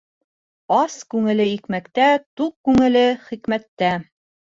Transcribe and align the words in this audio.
Ас 0.77 0.93
күңеле 1.13 1.45
икмәктә, 1.49 2.07
туҡ 2.41 2.55
күңеле 2.71 3.05
хикмәттә. 3.27 3.93